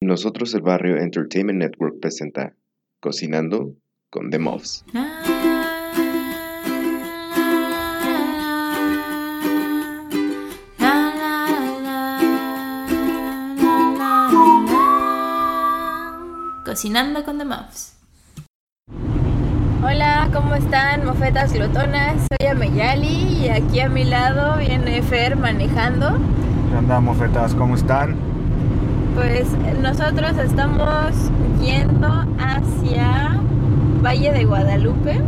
Nosotros 0.00 0.54
el 0.54 0.62
Barrio 0.62 0.96
Entertainment 0.96 1.58
Network 1.58 1.98
presenta 2.00 2.54
Cocinando 3.00 3.74
con 4.10 4.30
The 4.30 4.38
Muffs. 4.38 4.84
Cocinando 16.64 17.24
con 17.24 17.38
The 17.38 17.44
Muffs. 17.44 17.96
Hola, 19.82 20.30
¿cómo 20.32 20.54
están, 20.54 21.04
mofetas 21.06 21.52
glotonas? 21.52 22.24
Soy 22.38 22.46
Ameyali 22.46 23.46
y 23.46 23.48
aquí 23.48 23.80
a 23.80 23.88
mi 23.88 24.04
lado 24.04 24.58
viene 24.58 25.02
Fer 25.02 25.34
manejando. 25.34 26.18
¿Qué 26.70 26.76
onda, 26.76 27.00
mofetas? 27.00 27.52
¿Cómo 27.56 27.74
están? 27.74 28.37
Pues 29.18 29.48
nosotros 29.82 30.38
estamos 30.38 31.12
yendo 31.60 32.06
hacia 32.38 33.40
Valle 34.00 34.32
de 34.32 34.44
Guadalupe. 34.44 35.20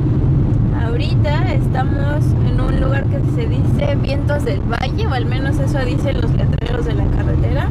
Ahorita 0.80 1.52
estamos 1.52 2.24
en 2.48 2.60
un 2.60 2.80
lugar 2.80 3.02
que 3.06 3.18
se 3.34 3.48
dice 3.48 3.96
Vientos 3.96 4.44
del 4.44 4.60
Valle, 4.60 5.08
o 5.08 5.12
al 5.12 5.26
menos 5.26 5.58
eso 5.58 5.80
dicen 5.80 6.20
los 6.20 6.30
letreros 6.30 6.86
de 6.86 6.94
la 6.94 7.04
carretera. 7.06 7.66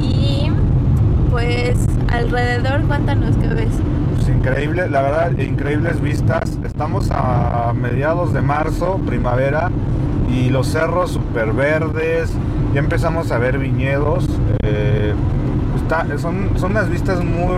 Y 0.00 0.52
pues 1.32 1.84
alrededor, 2.12 2.82
cuéntanos 2.82 3.36
qué 3.38 3.48
ves. 3.48 3.74
Pues 4.14 4.28
increíble, 4.28 4.88
la 4.88 5.02
verdad, 5.02 5.36
increíbles 5.36 6.00
vistas. 6.00 6.56
Estamos 6.64 7.10
a 7.10 7.72
mediados 7.74 8.32
de 8.32 8.40
marzo, 8.40 9.00
primavera, 9.04 9.72
y 10.32 10.48
los 10.50 10.68
cerros 10.68 11.10
súper 11.10 11.52
verdes. 11.52 12.32
Ya 12.78 12.84
empezamos 12.84 13.32
a 13.32 13.38
ver 13.38 13.58
viñedos. 13.58 14.24
eh, 14.62 15.12
está- 15.74 16.06
son, 16.16 16.50
son 16.58 16.70
unas 16.70 16.88
vistas 16.88 17.24
muy, 17.24 17.56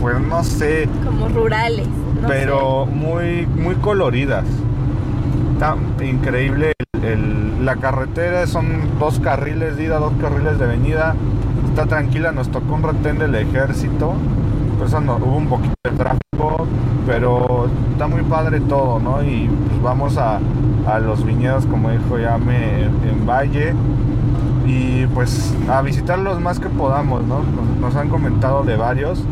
pues 0.00 0.20
no 0.20 0.42
sé, 0.42 0.88
Como 1.04 1.28
rurales. 1.28 1.86
no 2.20 2.26
pero 2.26 2.84
muy, 2.84 3.46
muy 3.46 3.76
coloridas. 3.76 4.44
Está 5.52 5.76
increíble. 6.04 6.72
el- 7.00 7.04
el- 7.04 7.64
la 7.64 7.76
carretera 7.76 8.48
son 8.48 8.98
dos 8.98 9.20
carriles 9.20 9.76
de 9.76 9.84
ida, 9.84 10.00
dos 10.00 10.12
carriles 10.20 10.58
de 10.58 10.66
venida. 10.66 11.14
Está 11.68 11.86
tranquila, 11.86 12.32
nos 12.32 12.48
tocó 12.48 12.74
un 12.74 12.82
retén 12.82 13.20
del 13.20 13.36
ejército. 13.36 14.14
No, 15.04 15.14
hubo 15.16 15.36
un 15.36 15.46
poquito 15.46 15.74
de 15.84 15.90
tráfico, 15.96 16.66
pero 17.06 17.68
está 17.92 18.08
muy 18.08 18.22
padre 18.22 18.58
todo, 18.62 18.98
¿no? 18.98 19.22
Y 19.22 19.48
pues 19.68 19.80
vamos 19.80 20.16
a, 20.18 20.40
a 20.88 20.98
los 20.98 21.24
viñedos, 21.24 21.66
como 21.66 21.90
dijo 21.90 22.18
Yame, 22.18 22.80
en, 22.82 23.08
en 23.08 23.26
Valle. 23.26 23.74
Y 24.66 25.06
pues 25.08 25.54
a 25.68 25.82
visitarlos 25.82 26.40
más 26.40 26.58
que 26.58 26.68
podamos, 26.68 27.22
¿no? 27.24 27.40
Nos, 27.80 27.96
han 27.96 28.08
comentado 28.08 28.62
de 28.62 28.76
varios. 28.76 29.22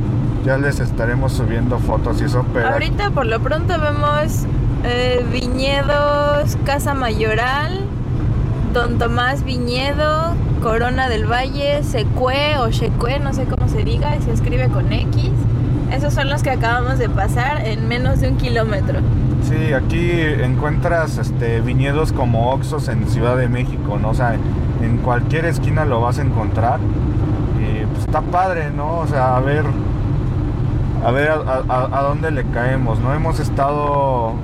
Ya 0.44 0.58
les 0.58 0.80
estaremos 0.80 1.32
subiendo 1.32 1.78
fotos 1.78 2.20
y 2.20 2.24
eso, 2.24 2.44
pero... 2.52 2.68
Ahorita 2.68 3.10
por 3.10 3.26
lo 3.26 3.40
pronto 3.40 3.74
vemos 3.80 4.44
eh, 4.84 5.24
viñedos, 5.32 6.56
Casa 6.64 6.94
Mayoral, 6.94 7.80
Don 8.72 8.98
Tomás 8.98 9.44
Viñedo, 9.44 10.34
Corona 10.62 11.08
del 11.08 11.30
Valle, 11.30 11.82
Secue 11.84 12.58
o 12.58 12.70
Checue, 12.70 13.20
no 13.20 13.32
sé 13.32 13.44
cómo 13.44 13.68
se 13.68 13.84
diga, 13.84 14.16
y 14.16 14.22
se 14.22 14.32
escribe 14.32 14.68
con 14.68 14.92
X. 14.92 15.30
Esos 15.92 16.14
son 16.14 16.30
los 16.30 16.42
que 16.42 16.50
acabamos 16.50 16.98
de 16.98 17.08
pasar 17.08 17.66
en 17.66 17.86
menos 17.86 18.20
de 18.20 18.28
un 18.28 18.36
kilómetro. 18.38 19.00
Sí, 19.42 19.72
aquí 19.72 20.10
encuentras 20.10 21.18
este, 21.18 21.60
viñedos 21.60 22.12
como 22.12 22.52
Oxos 22.52 22.88
en 22.88 23.06
Ciudad 23.08 23.36
de 23.36 23.48
México, 23.48 23.98
¿no? 24.00 24.10
O 24.10 24.14
sea, 24.14 24.34
en 24.82 24.98
cualquier 24.98 25.44
esquina 25.46 25.84
lo 25.84 26.00
vas 26.00 26.18
a 26.18 26.22
encontrar. 26.22 26.80
Y 27.60 27.84
pues 27.86 28.00
está 28.00 28.22
padre, 28.22 28.70
¿no? 28.70 28.98
O 28.98 29.06
sea, 29.06 29.36
a 29.36 29.40
ver, 29.40 29.64
a 31.04 31.10
ver 31.10 31.30
a 31.30 32.02
dónde 32.02 32.30
le 32.30 32.44
caemos, 32.44 32.98
¿no? 33.00 33.12
Hemos 33.12 33.40
estado 33.40 34.34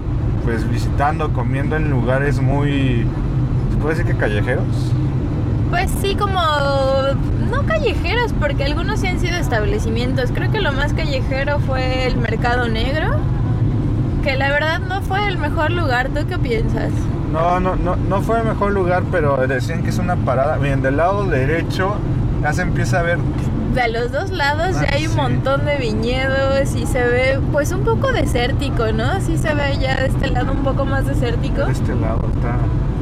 pues 0.49 0.67
visitando, 0.71 1.31
comiendo 1.35 1.77
en 1.77 1.91
lugares 1.91 2.41
muy, 2.41 3.07
¿se 3.71 3.77
puede 3.77 3.97
decir 3.97 4.11
que 4.11 4.19
callejeros? 4.19 4.65
Pues 5.69 5.91
sí, 6.01 6.17
como 6.17 6.41
no 7.51 7.67
callejeros, 7.67 8.33
porque 8.33 8.65
algunos 8.65 9.01
sí 9.01 9.09
han 9.09 9.21
sido 9.21 9.37
establecimientos. 9.37 10.31
Creo 10.33 10.51
que 10.51 10.63
lo 10.63 10.73
más 10.73 10.95
callejero 10.95 11.59
fue 11.61 12.07
el 12.07 12.17
Mercado 12.17 12.67
Negro, 12.67 13.17
que 14.29 14.37
la 14.37 14.51
verdad 14.51 14.81
no 14.81 15.01
fue 15.01 15.27
el 15.27 15.39
mejor 15.39 15.71
lugar. 15.71 16.09
¿Tú 16.09 16.27
qué 16.29 16.37
piensas? 16.37 16.91
No, 17.33 17.61
no, 17.61 17.77
no, 17.77 17.97
no 17.97 18.21
fue 18.21 18.41
el 18.41 18.45
mejor 18.45 18.73
lugar, 18.73 19.03
pero 19.11 19.39
decían 19.47 19.83
que 19.83 19.89
es 19.89 19.99
una 19.99 20.17
parada. 20.17 20.59
Bien, 20.59 20.83
del 20.83 20.99
lado 20.99 21.25
derecho 21.25 21.95
ya 22.43 22.53
se 22.53 22.61
empieza 22.61 23.01
a 23.01 23.03
ver 23.05 23.19
De 23.75 23.89
los 23.89 24.13
dos 24.13 24.31
lados 24.31 24.77
Ah, 24.77 24.85
ya 24.85 24.97
hay 24.97 25.07
un 25.07 25.13
sí. 25.13 25.17
montón 25.17 25.65
de 25.65 25.77
viñedos 25.77 26.75
y 26.77 26.85
se 26.87 27.03
ve 27.05 27.41
pues 27.53 27.73
un 27.73 27.85
poco 27.85 28.13
desértico, 28.13 28.93
¿no? 28.93 29.19
Sí 29.23 29.39
se 29.39 29.55
ve 29.55 29.79
ya 29.81 29.97
de 29.97 30.09
este 30.09 30.29
lado 30.31 30.53
un 30.53 30.63
poco 30.63 30.85
más 30.85 31.07
desértico 31.07 31.65
de 31.65 31.73
este 31.73 31.95
lado, 31.95 32.21
está... 32.35 32.57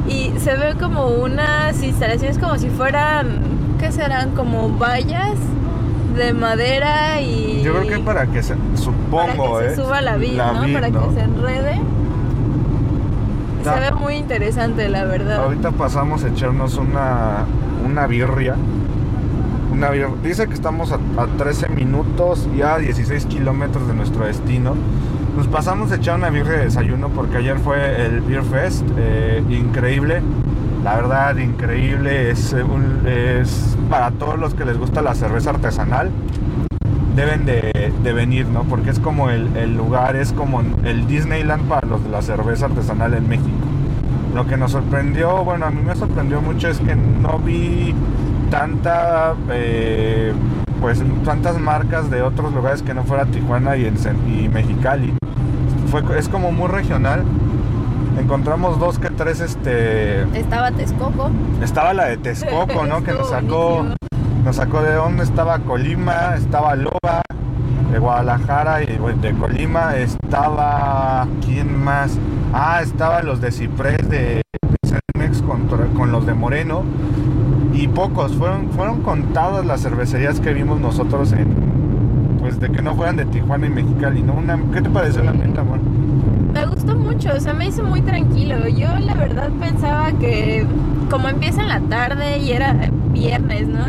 y 0.09 0.31
se 0.39 0.55
ve 0.55 0.75
como 0.79 1.07
unas 1.07 1.83
instalaciones 1.83 2.39
como 2.39 2.57
si 2.57 2.69
fueran, 2.69 3.41
¿qué 3.79 3.91
serán? 3.91 4.31
Como 4.31 4.69
vallas 4.77 5.35
de 6.17 6.33
madera 6.33 7.21
y... 7.21 7.61
Yo 7.63 7.73
creo 7.75 7.87
que 7.87 7.99
para 8.03 8.27
que 8.27 8.43
se, 8.43 8.55
para 8.55 8.77
supongo, 8.77 9.59
que 9.59 9.65
¿eh? 9.65 9.69
se 9.69 9.75
suba 9.77 10.01
la 10.01 10.17
vid, 10.17 10.37
¿no? 10.37 10.61
vid, 10.63 10.73
Para 10.73 10.89
¿no? 10.89 11.07
que 11.09 11.13
se 11.15 11.21
enrede. 11.21 11.81
Se 13.63 13.79
ve 13.79 13.91
muy 13.99 14.15
interesante, 14.15 14.87
la 14.87 15.03
verdad. 15.05 15.43
Ahorita 15.43 15.71
pasamos 15.71 16.23
a 16.23 16.29
echarnos 16.29 16.75
una, 16.77 17.45
una 17.85 18.07
birria. 18.07 18.55
Una 19.73 19.89
bir- 19.91 20.21
Dice 20.23 20.47
que 20.47 20.53
estamos 20.53 20.91
a, 20.93 20.95
a 21.21 21.27
13 21.37 21.69
minutos 21.69 22.47
y 22.57 22.61
a 22.61 22.77
16 22.77 23.25
kilómetros 23.25 23.87
de 23.87 23.93
nuestro 23.93 24.25
destino. 24.25 24.73
Nos 25.35 25.47
pasamos 25.47 25.91
a 25.91 25.95
echar 25.95 26.15
una 26.15 26.29
birria 26.29 26.53
de 26.59 26.63
desayuno 26.65 27.09
porque 27.09 27.37
ayer 27.37 27.57
fue 27.59 28.05
el 28.05 28.21
Beer 28.21 28.43
Fest. 28.43 28.83
eh, 28.97 29.43
increíble. 29.49 30.21
La 30.87 30.95
verdad, 30.95 31.35
increíble. 31.35 32.31
Es, 32.31 32.53
eh, 32.53 32.63
un- 32.63 33.01
para 33.89 34.09
todos 34.11 34.39
los 34.39 34.53
que 34.53 34.63
les 34.63 34.77
gusta 34.77 35.01
la 35.01 35.15
cerveza 35.15 35.49
artesanal. 35.49 36.09
Deben 37.13 37.45
de, 37.45 38.13
venir, 38.13 38.45
¿no? 38.45 38.63
Porque 38.63 38.91
es 38.91 38.99
como 38.99 39.29
el, 39.29 39.75
lugar, 39.75 40.15
es 40.15 40.31
como 40.31 40.61
el 40.85 41.05
Disneyland 41.05 41.67
para 41.67 41.85
los 41.85 42.01
de 42.05 42.09
la 42.09 42.21
cerveza 42.21 42.67
artesanal 42.67 43.15
en 43.15 43.27
México. 43.27 43.67
Lo 44.33 44.47
que 44.47 44.55
nos 44.55 44.71
sorprendió, 44.71 45.43
bueno, 45.43 45.65
a 45.65 45.71
mí 45.71 45.81
me 45.85 45.93
sorprendió 45.93 46.39
mucho 46.39 46.69
es 46.69 46.79
que 46.79 46.95
no 46.95 47.37
vi 47.37 47.93
tanta, 48.49 49.33
eh, 49.51 50.31
pues 50.79 51.03
tantas 51.25 51.59
marcas 51.59 52.09
de 52.09 52.21
otros 52.21 52.53
lugares 52.53 52.81
que 52.81 52.93
no 52.93 53.03
fuera 53.03 53.25
Tijuana 53.25 53.75
y, 53.75 53.87
en, 53.87 53.95
y 54.25 54.47
Mexicali. 54.47 55.13
Fue, 55.91 56.01
es 56.17 56.29
como 56.29 56.53
muy 56.53 56.69
regional. 56.69 57.23
Encontramos 58.17 58.79
dos 58.79 58.97
que 58.99 59.09
tres, 59.09 59.39
este, 59.41 60.23
Estaba 60.37 60.71
Texcoco. 60.71 61.29
estaba 61.61 61.93
la 61.93 62.05
de 62.05 62.17
Texcoco, 62.17 62.85
¿no? 62.85 63.03
Que 63.03 63.13
nos 63.13 63.29
sacó, 63.31 63.69
buenísimo. 63.75 63.95
nos 64.43 64.55
sacó 64.55 64.81
de 64.81 64.93
dónde 64.93 65.23
estaba 65.23 65.59
Colima, 65.59 66.35
estaba 66.35 66.75
Loba, 66.75 67.21
de 67.91 67.99
Guadalajara 67.99 68.81
y 68.83 68.87
de 69.21 69.33
Colima 69.33 69.95
estaba, 69.97 71.27
¿quién 71.45 71.77
más? 71.83 72.17
Ah, 72.53 72.79
estaban 72.81 73.25
los 73.25 73.39
de 73.39 73.51
Ciprés 73.51 74.09
de, 74.09 74.41
Cermex 74.85 75.41
contra- 75.43 75.85
con 75.95 76.11
los 76.11 76.25
de 76.25 76.33
Moreno 76.33 76.83
y 77.73 77.87
pocos, 77.87 78.33
fueron, 78.35 78.69
fueron 78.71 79.01
contadas 79.03 79.63
las 79.65 79.81
cervecerías 79.81 80.39
que 80.39 80.53
vimos 80.53 80.79
nosotros 80.79 81.33
en, 81.33 81.47
pues 82.39 82.59
de 82.59 82.71
que 82.71 82.81
no 82.81 82.95
fueran 82.95 83.15
de 83.17 83.25
Tijuana 83.25 83.67
y 83.67 83.69
Mexicali, 83.69 84.23
¿no? 84.23 84.33
Una- 84.33 84.59
¿Qué 84.73 84.81
te 84.81 84.89
pareció 84.89 85.23
la 85.23 85.33
neta, 85.33 85.61
amor? 85.61 85.79
Gustó 86.87 87.03
mucho, 87.03 87.33
o 87.35 87.39
sea, 87.41 87.51
me 87.53 87.67
hizo 87.67 87.83
muy 87.83 87.99
tranquilo. 87.99 88.65
Yo 88.69 88.87
la 88.99 89.13
verdad 89.13 89.49
pensaba 89.59 90.13
que 90.13 90.65
como 91.09 91.27
empieza 91.27 91.61
en 91.61 91.67
la 91.67 91.81
tarde 91.81 92.39
y 92.39 92.53
era 92.53 92.73
viernes, 93.11 93.67
¿no? 93.67 93.83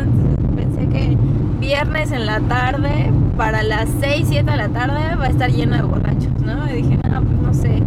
Pensé 0.53 0.85
que 0.89 1.15
viernes 1.61 2.11
en 2.11 2.25
la 2.25 2.41
tarde, 2.41 3.09
para 3.37 3.63
las 3.63 3.87
6, 4.01 4.25
7 4.27 4.51
de 4.51 4.57
la 4.57 4.67
tarde 4.67 5.15
va 5.15 5.27
a 5.27 5.29
estar 5.29 5.49
lleno 5.49 5.77
de 5.77 5.83
borrachos, 5.83 6.41
¿no? 6.43 6.69
Y 6.69 6.81
dije, 6.81 6.99
no, 7.09 7.21
pues 7.21 7.41
no 7.41 7.53
sé. 7.53 7.81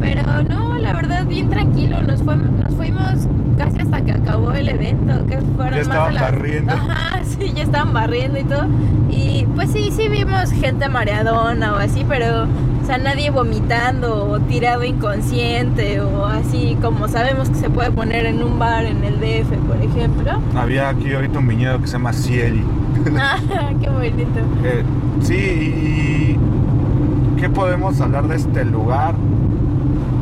Pero 0.00 0.22
no, 0.48 0.65
la 0.86 0.92
verdad, 0.94 1.26
bien 1.26 1.50
tranquilo. 1.50 2.02
Nos, 2.02 2.22
fue- 2.22 2.36
nos 2.36 2.74
fuimos 2.74 3.26
casi 3.58 3.78
hasta 3.80 4.00
que 4.02 4.12
acabó 4.12 4.52
el 4.52 4.68
evento, 4.68 5.26
que 5.26 5.38
fueron 5.38 5.74
Ya 5.74 5.78
más 5.78 5.80
estaban 5.80 6.08
de 6.08 6.14
las- 6.20 6.32
barriendo. 6.32 6.72
Ajá, 6.72 7.20
sí, 7.24 7.52
ya 7.54 7.62
estaban 7.62 7.92
barriendo 7.92 8.38
y 8.38 8.44
todo. 8.44 8.66
Y 9.10 9.46
pues 9.54 9.70
sí, 9.72 9.90
sí 9.90 10.08
vimos 10.08 10.50
gente 10.52 10.88
mareadona 10.88 11.72
o 11.72 11.76
así, 11.76 12.04
pero, 12.08 12.44
o 12.44 12.86
sea, 12.86 12.98
nadie 12.98 13.30
vomitando 13.30 14.28
o 14.30 14.38
tirado 14.40 14.84
inconsciente 14.84 16.00
o 16.00 16.26
así 16.26 16.76
como 16.82 17.08
sabemos 17.08 17.48
que 17.48 17.56
se 17.56 17.70
puede 17.70 17.90
poner 17.90 18.26
en 18.26 18.42
un 18.42 18.58
bar 18.58 18.84
en 18.84 19.02
el 19.04 19.18
DF, 19.20 19.56
por 19.66 19.76
ejemplo. 19.82 20.32
Había 20.56 20.90
aquí 20.90 21.12
ahorita 21.14 21.38
un 21.38 21.48
viñedo 21.48 21.80
que 21.80 21.86
se 21.86 21.94
llama 21.94 22.12
Cieli. 22.12 22.62
Ah, 23.18 23.38
qué 23.80 23.88
bonito. 23.88 24.40
Eh, 24.64 24.82
sí, 25.20 25.34
y 25.34 26.36
¿qué 27.40 27.48
podemos 27.48 28.00
hablar 28.00 28.26
de 28.26 28.34
este 28.36 28.64
lugar? 28.64 29.14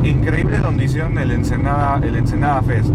Increíble 0.05 0.57
donde 0.59 0.85
hicieron 0.85 1.17
el 1.17 1.31
Ensenada, 1.31 1.99
el 2.03 2.15
Ensenada 2.15 2.61
Fest. 2.61 2.89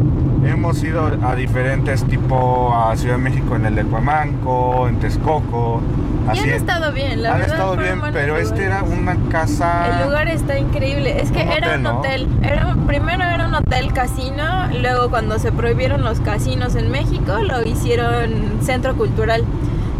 Hemos 0.44 0.82
ido 0.82 1.10
a 1.22 1.34
diferentes, 1.34 2.04
tipo 2.04 2.74
a 2.74 2.96
Ciudad 2.96 3.16
de 3.16 3.22
México 3.22 3.56
en 3.56 3.66
el 3.66 3.74
de 3.74 3.84
Cuamanco, 3.84 4.88
en 4.88 4.96
Texcoco. 4.98 5.82
Y 6.26 6.30
así 6.30 6.40
han 6.40 6.48
estado 6.50 6.92
bien, 6.92 7.22
la 7.22 7.32
han 7.34 7.40
verdad. 7.40 7.54
estado 7.56 7.74
fueron 7.74 8.00
bien, 8.00 8.12
pero 8.12 8.36
este 8.36 8.64
era 8.64 8.80
lugares. 8.80 8.98
una 9.00 9.28
casa. 9.30 10.00
El 10.00 10.06
lugar 10.08 10.28
está 10.28 10.58
increíble. 10.58 11.20
Es 11.20 11.30
que 11.30 11.42
Un 11.42 11.48
era 11.50 11.66
hotel, 11.68 11.76
un 11.76 11.82
¿no? 11.82 11.98
hotel. 11.98 12.28
Era, 12.42 12.76
primero 12.86 13.24
era 13.24 13.46
un 13.48 13.54
hotel 13.54 13.92
casino. 13.92 14.68
Luego, 14.80 15.10
cuando 15.10 15.38
se 15.38 15.52
prohibieron 15.52 16.02
los 16.02 16.20
casinos 16.20 16.74
en 16.74 16.90
México, 16.90 17.38
lo 17.42 17.62
hicieron 17.66 18.60
centro 18.62 18.94
cultural. 18.96 19.44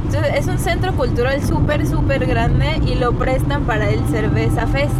Entonces, 0.06 0.32
es 0.36 0.46
un 0.46 0.58
centro 0.58 0.92
cultural 0.94 1.42
súper, 1.42 1.86
súper 1.86 2.26
grande 2.26 2.80
y 2.86 2.94
lo 2.96 3.12
prestan 3.12 3.62
para 3.64 3.88
el 3.90 4.00
Cerveza 4.10 4.66
Fest. 4.66 4.92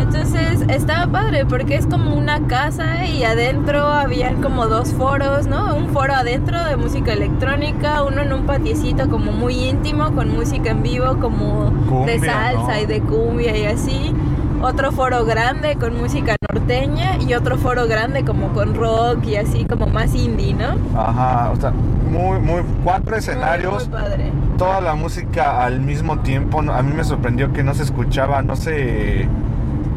Entonces 0.00 0.62
estaba 0.68 1.10
padre 1.10 1.44
porque 1.46 1.76
es 1.76 1.86
como 1.86 2.14
una 2.14 2.46
casa 2.46 3.04
y 3.06 3.22
adentro 3.24 3.86
habían 3.86 4.42
como 4.42 4.66
dos 4.66 4.92
foros, 4.92 5.46
¿no? 5.46 5.76
Un 5.76 5.90
foro 5.90 6.14
adentro 6.14 6.62
de 6.64 6.76
música 6.76 7.12
electrónica, 7.12 8.02
uno 8.02 8.22
en 8.22 8.32
un 8.32 8.46
patiecito 8.46 9.08
como 9.08 9.32
muy 9.32 9.54
íntimo 9.54 10.12
con 10.12 10.34
música 10.34 10.70
en 10.70 10.82
vivo 10.82 11.18
como 11.20 11.70
de 12.06 12.18
salsa 12.18 12.74
¿no? 12.74 12.80
y 12.80 12.86
de 12.86 13.00
cumbia 13.00 13.56
y 13.56 13.66
así. 13.66 14.14
Otro 14.62 14.92
foro 14.92 15.24
grande 15.24 15.76
con 15.76 15.96
música 15.96 16.36
norteña 16.52 17.16
y 17.26 17.32
otro 17.32 17.56
foro 17.56 17.86
grande 17.86 18.24
como 18.24 18.48
con 18.48 18.74
rock 18.74 19.24
y 19.26 19.36
así 19.36 19.64
como 19.64 19.86
más 19.86 20.14
indie, 20.14 20.52
¿no? 20.52 20.76
Ajá, 20.98 21.50
o 21.50 21.56
sea, 21.56 21.72
muy, 22.10 22.38
muy. 22.40 22.62
Cuatro 22.84 23.16
escenarios. 23.16 23.88
Muy, 23.88 23.98
muy 23.98 24.08
padre. 24.08 24.32
toda 24.58 24.82
la 24.82 24.94
música 24.94 25.64
al 25.64 25.80
mismo 25.80 26.18
tiempo. 26.18 26.60
A 26.60 26.82
mí 26.82 26.92
me 26.94 27.04
sorprendió 27.04 27.52
que 27.54 27.62
no 27.62 27.72
se 27.74 27.84
escuchaba, 27.84 28.42
no 28.42 28.54
sé, 28.54 29.26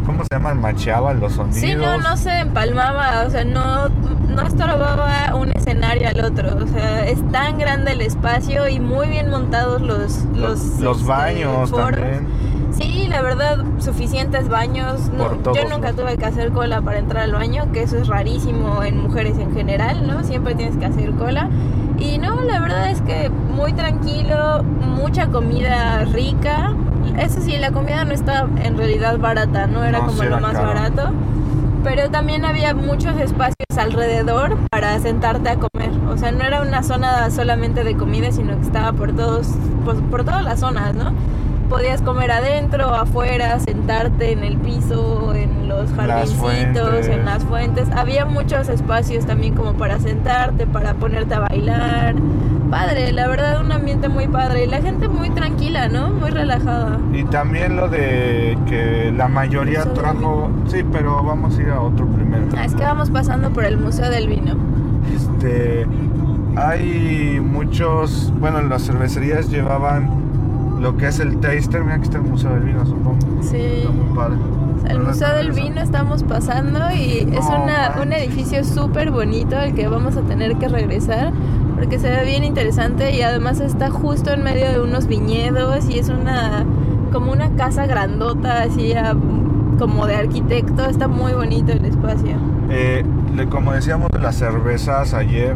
¿cómo 0.06 0.24
se 0.24 0.30
llama? 0.32 0.54
Macheaban 0.54 1.20
los 1.20 1.34
sonidos. 1.34 1.60
Sí, 1.60 1.76
no, 1.76 1.98
no 1.98 2.18
se 2.18 2.40
empalmaba, 2.40 3.24
o 3.26 3.30
sea, 3.30 3.44
no, 3.46 3.90
no 3.90 4.42
estorbaba 4.42 5.36
un 5.36 5.52
escenario 5.52 6.10
al 6.10 6.24
otro, 6.24 6.58
o 6.64 6.68
sea, 6.68 7.06
es 7.08 7.20
tan 7.32 7.58
grande 7.58 7.92
el 7.94 8.02
espacio 8.02 8.68
y 8.68 8.80
muy 8.80 9.08
bien 9.08 9.30
montados 9.30 9.82
los 9.82 9.94
Los, 9.94 10.26
los, 10.36 10.80
los 10.80 10.98
este, 11.00 11.10
baños 11.10 11.70
foros. 11.70 11.92
también. 11.92 12.28
Sí, 12.72 13.06
la 13.08 13.22
verdad, 13.22 13.64
suficientes 13.78 14.50
baños. 14.50 15.12
No, 15.16 15.26
Por 15.28 15.44
todos 15.44 15.58
yo 15.58 15.70
nunca 15.70 15.94
tuve 15.94 16.18
que 16.18 16.26
hacer 16.26 16.52
cola 16.52 16.82
para 16.82 16.98
entrar 16.98 17.24
al 17.26 17.32
baño, 17.34 17.72
que 17.72 17.84
eso 17.84 17.98
es 17.98 18.08
rarísimo 18.08 18.84
en 18.84 19.00
mujeres 19.00 19.38
en 19.38 19.54
general, 19.54 20.08
¿no? 20.08 20.24
Siempre 20.24 20.56
tienes 20.56 20.76
que 20.78 20.86
hacer 20.86 21.12
cola. 21.12 21.50
Y 22.00 22.18
no, 22.18 22.42
la 22.42 22.60
verdad 22.60 22.90
es 22.90 23.00
que 23.02 23.30
muy 23.30 23.74
tranquilo, 23.74 24.64
mucha 24.64 25.28
comida 25.28 26.04
rica. 26.06 26.73
Eso 27.18 27.42
sí, 27.42 27.58
la 27.58 27.72
comida 27.72 28.04
no 28.06 28.12
está 28.14 28.48
en 28.64 28.78
realidad 28.78 29.18
barata, 29.20 29.68
no 29.68 29.84
era 29.84 30.00
No, 30.00 30.08
como 30.08 30.24
sí 30.24 30.28
lo 30.30 30.40
más 30.40 30.54
caro. 30.54 30.68
barato. 30.68 31.12
Pero 31.84 32.10
también 32.10 32.46
había 32.46 32.74
muchos 32.74 33.16
espacios 33.18 33.56
alrededor 33.78 34.58
para 34.72 34.98
sentarte 35.00 35.50
a 35.50 35.56
comer. 35.58 35.92
O 36.10 36.18
sea, 36.18 36.32
no 36.32 36.44
era 36.44 36.62
una 36.62 36.82
zona 36.82 37.30
solamente 37.30 37.84
de 37.84 37.96
comida, 37.96 38.32
sino 38.32 38.56
que 38.58 38.62
estaba 38.66 38.94
por 38.94 39.14
todos, 39.16 39.48
por, 39.84 40.02
por 40.04 40.24
todas 40.24 40.44
las 40.44 40.60
zonas, 40.62 40.96
¿no? 40.96 41.12
Podías 41.70 42.02
comer 42.02 42.32
adentro, 42.32 42.94
afuera, 42.94 43.60
sentarte 43.60 44.32
en 44.32 44.44
el 44.44 44.58
piso, 44.58 45.34
en 45.34 45.68
los 45.68 45.92
jardincitos, 45.94 47.08
en 47.08 47.26
las 47.26 47.44
fuentes. 47.44 47.90
Había 47.92 48.26
muchos 48.26 48.70
espacios 48.70 49.26
también 49.26 49.56
como 49.56 49.74
para 49.74 50.00
sentarte, 50.00 50.68
para 50.68 50.94
ponerte 50.94 51.34
a 51.34 51.40
bailar. 51.40 52.16
Padre, 52.70 53.12
la 53.12 53.28
verdad, 53.28 53.62
un 53.62 53.72
ambiente 53.72 54.10
muy 54.10 54.28
padre. 54.28 54.66
Y 54.66 54.68
la 54.68 54.82
gente 54.82 55.08
muy 55.08 55.30
tranquila, 55.32 55.88
¿no? 55.90 56.10
Muy 56.10 56.30
relajada. 56.30 57.00
Y 57.12 57.24
también 57.26 57.76
lo 57.76 57.88
de 57.88 58.58
que 58.68 59.12
la 59.16 59.28
mayoría 59.28 59.84
trajo. 59.94 60.50
Sí, 60.68 60.84
pero 60.92 61.24
vamos 61.24 61.58
a 61.58 61.62
ir 61.62 61.70
a 61.70 61.82
otro 61.82 62.06
primero. 62.08 62.46
Ah, 62.58 62.66
Es 62.66 62.76
que 62.76 62.84
vamos 62.84 63.10
pasando 63.10 63.52
por 63.52 63.66
el 63.66 63.78
Museo 63.78 64.10
del 64.10 64.28
Vino. 64.28 64.56
Este. 65.16 65.88
Hay 66.56 67.40
muchos. 67.44 68.32
Bueno, 68.40 68.62
las 68.62 68.84
cervecerías 68.86 69.50
llevaban 69.50 70.23
lo 70.84 70.96
que 70.98 71.08
es 71.08 71.20
el 71.20 71.38
taster. 71.40 71.82
Mira, 71.84 71.96
aquí 71.96 72.04
está 72.04 72.18
el 72.18 72.24
Museo 72.26 72.52
del 72.52 72.64
Vino, 72.64 72.86
supongo. 72.86 73.18
Sí. 73.42 73.58
Está 73.58 73.90
muy 73.92 74.16
padre. 74.16 74.36
El 74.36 74.98
Pero 74.98 75.04
Museo 75.06 75.36
del. 75.36 75.52
Vino 75.54 75.82
estamos 75.82 76.24
pasando 76.24 76.80
y 76.94 77.20
es 77.32 77.46
una, 77.48 77.96
un 78.02 78.12
edificio 78.14 78.64
súper 78.64 79.10
bonito 79.12 79.58
al 79.58 79.74
que 79.74 79.88
vamos 79.88 80.18
a 80.18 80.22
tener 80.22 80.58
que 80.58 80.68
regresar 80.68 81.32
porque 81.76 81.98
se 82.00 82.10
ve 82.10 82.26
bien 82.26 82.44
interesante 82.44 83.16
y 83.16 83.22
además 83.22 83.60
está 83.60 83.90
justo 83.90 84.32
en 84.32 84.44
medio 84.44 84.70
de 84.72 84.80
unos 84.82 85.08
viñedos 85.08 85.90
y 85.90 86.00
es 86.00 86.10
una 86.10 86.66
como 87.12 87.32
una 87.32 87.50
casa 87.56 87.86
grandota 87.86 88.62
así 88.64 88.94
a- 88.94 89.16
como 89.80 90.06
de 90.08 90.16
arquitecto, 90.16 90.86
está 90.86 91.08
muy 91.08 91.34
bonito 91.34 91.72
el 91.72 91.84
espacio. 91.86 92.36
Eh, 92.70 93.04
le- 93.36 93.48
como 93.48 93.72
decíamos 93.74 94.10
de 94.12 94.20
las 94.20 94.36
cervezas 94.36 95.14
ayer, 95.14 95.56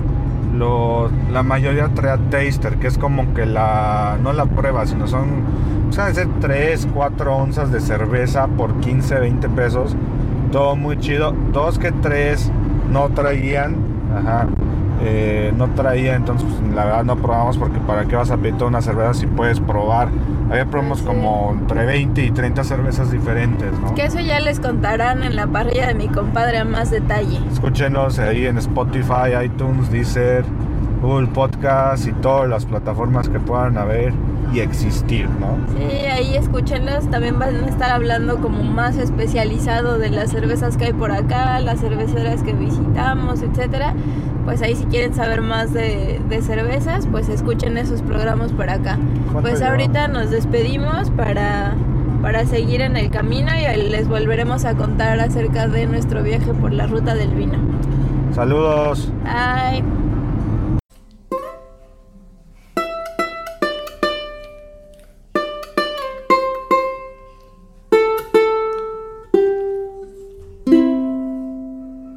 la 0.58 1.44
mayoría 1.44 1.90
trae 1.90 2.18
taster, 2.30 2.78
que 2.78 2.88
es 2.88 2.98
como 2.98 3.34
que 3.34 3.46
la, 3.46 4.18
no 4.22 4.34
la 4.34 4.46
prueba, 4.46 4.86
sino 4.86 5.08
son, 5.08 5.44
o 5.90 5.92
sea, 5.92 6.14
ser 6.14 6.28
3, 6.40 6.88
4 6.94 7.36
onzas 7.36 7.72
de 7.72 7.80
cerveza 7.80 8.48
por 8.48 8.80
15, 8.80 9.20
20 9.20 9.50
pesos. 9.50 9.96
Todo 10.52 10.76
muy 10.76 10.98
chido. 10.98 11.34
Dos 11.52 11.78
que 11.78 11.92
tres 11.92 12.52
no 12.92 13.10
traían, 13.10 13.76
ajá, 14.16 14.48
eh, 15.02 15.54
no 15.56 15.68
traía, 15.70 16.16
entonces 16.16 16.48
pues, 16.60 16.74
la 16.74 16.86
verdad 16.86 17.04
no 17.04 17.16
probamos 17.18 17.58
porque 17.58 17.80
para 17.80 18.06
qué 18.06 18.16
vas 18.16 18.32
a 18.32 18.38
pedir 18.38 18.56
toda 18.56 18.70
una 18.70 18.82
cerveza 18.82 19.14
si 19.14 19.28
puedes 19.28 19.60
probar. 19.60 20.10
Había 20.50 20.66
probamos 20.66 21.00
Sí. 21.00 21.06
como 21.06 21.56
entre 21.60 21.86
20 21.86 22.24
y 22.26 22.32
30 22.32 22.64
cervezas 22.64 23.12
diferentes, 23.12 23.72
¿no? 23.80 23.94
Que 23.96 24.06
eso 24.06 24.20
ya 24.20 24.40
les 24.40 24.60
contarán 24.60 25.22
en 25.24 25.36
la 25.36 25.46
parrilla 25.48 25.88
de 25.88 25.94
mi 25.94 26.08
compadre 26.08 26.58
a 26.60 26.66
más 26.66 26.90
detalle. 26.90 27.40
Escúchenos 27.52 28.18
ahí 28.20 28.46
en 28.46 28.58
Spotify, 28.58 29.34
iTunes, 29.44 29.92
Deezer, 29.92 30.46
Google 31.02 31.28
Podcast 31.28 32.08
y 32.08 32.12
todas 32.14 32.50
las 32.50 32.66
plataformas 32.66 33.30
que 33.30 33.40
puedan 33.40 33.78
haber 33.78 34.14
y 34.54 34.60
existir, 34.60 35.30
¿no? 35.40 35.58
Sí, 35.78 36.06
ahí 36.06 36.36
escúchenlos. 36.36 37.10
También 37.10 37.38
van 37.40 37.56
a 37.64 37.68
estar 37.68 37.92
hablando 37.92 38.38
como 38.38 38.64
más 38.64 38.98
especializado 38.98 39.98
de 39.98 40.10
las 40.10 40.32
cervezas 40.32 40.78
que 40.78 40.86
hay 40.86 40.94
por 40.94 41.12
acá, 41.12 41.60
las 41.60 41.80
cerveceras 41.80 42.44
que 42.44 42.54
visitamos, 42.54 43.42
etcétera. 43.42 43.94
Pues 44.46 44.62
ahí 44.62 44.76
si 44.76 44.86
quieren 44.86 45.14
saber 45.14 45.42
más 45.42 45.74
de, 45.74 46.22
de 46.30 46.42
cervezas, 46.42 47.08
pues 47.12 47.28
escuchen 47.28 47.78
esos 47.78 48.02
programas 48.02 48.52
por 48.54 48.70
acá. 48.70 48.98
¿Cuánto 49.32 49.42
Pues 49.42 49.62
ahorita 49.62 50.08
nos 50.08 50.32
despedimos 50.32 51.12
para, 51.12 51.76
para 52.22 52.46
seguir 52.46 52.82
en 52.82 52.96
el 52.96 53.10
camino 53.12 53.52
y 53.56 53.90
les 53.90 54.08
volveremos 54.08 54.64
a 54.64 54.76
contar 54.76 55.20
acerca 55.20 55.68
de 55.68 55.86
nuestro 55.86 56.24
viaje 56.24 56.54
por 56.54 56.72
la 56.72 56.88
ruta 56.88 57.14
del 57.14 57.32
vino. 57.32 57.58
Saludos. 58.34 59.12
Bye. 59.24 60.07